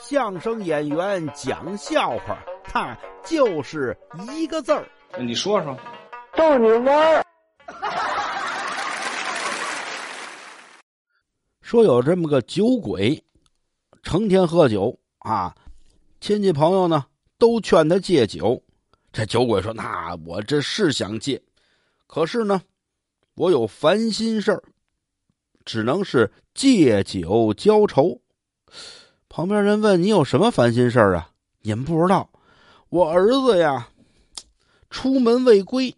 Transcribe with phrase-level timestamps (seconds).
[0.00, 3.96] 相声演员讲笑话，他就是
[4.32, 4.88] 一个字儿。
[5.18, 5.76] 你说说，
[6.36, 7.24] 逗你玩儿。
[11.60, 13.22] 说有这么个酒鬼，
[14.04, 15.54] 成天喝酒啊，
[16.20, 17.04] 亲戚朋友呢
[17.36, 18.62] 都劝他戒酒。
[19.12, 21.42] 这酒鬼说：“那我这是想戒，
[22.06, 22.62] 可是呢，
[23.34, 24.62] 我有烦心事儿，
[25.64, 28.20] 只能是借酒浇愁。”
[29.28, 31.30] 旁边人问：“你有什么烦心事儿啊？”
[31.62, 32.30] 你们不知道，
[32.88, 33.88] 我儿子呀，
[34.90, 35.94] 出门未归，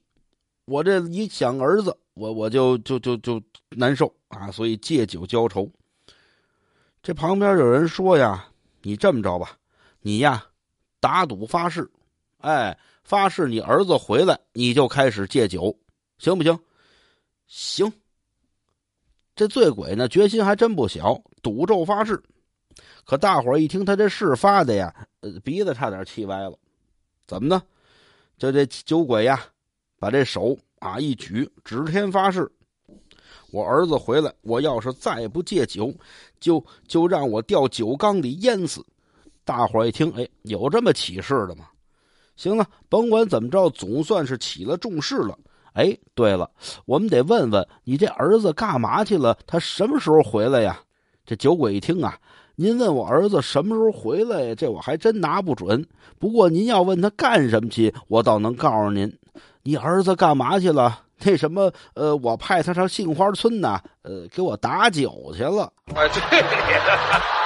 [0.65, 5.71] 我这一想儿子，我我就就就就难受啊，所以借酒浇愁。
[7.03, 8.49] 这旁边有人说呀
[8.83, 9.57] ：“你这么着吧，
[10.01, 10.45] 你呀
[10.99, 11.89] 打赌发誓，
[12.39, 15.79] 哎，发誓你儿子回来，你就开始戒酒，
[16.19, 16.59] 行不行？”
[17.47, 17.93] 行。
[19.37, 22.21] 这醉鬼呢，决心还真不小，赌咒发誓。
[23.05, 24.95] 可大伙一听他这事发的呀，
[25.43, 26.57] 鼻子差点气歪了。
[27.27, 27.63] 怎么呢？
[28.39, 29.41] 就这酒鬼呀，
[29.99, 32.51] 把这手啊一举，指天发誓：
[33.51, 35.93] 我儿子回来，我要是再不戒酒，
[36.41, 38.85] 就就让我掉酒缸里淹死。
[39.45, 41.67] 大伙一听，哎，有这么起誓的吗？
[42.37, 45.39] 行了，甭管怎么着，总算是起了重誓了。
[45.75, 46.51] 哎，对了，
[46.87, 49.39] 我们得问问你这儿子干嘛去了？
[49.47, 50.81] 他什么时候回来呀？
[51.27, 52.19] 这酒鬼一听啊。
[52.61, 55.83] 您问我儿子什么时候回来，这我还真拿不准。
[56.19, 59.11] 不过您要问他干什么去，我倒能告诉您，
[59.63, 61.01] 你儿子干嘛去了？
[61.25, 65.73] 那什么，呃，我派他上杏花村呢，呃，给我打酒去了。
[65.95, 67.40] 哎，对。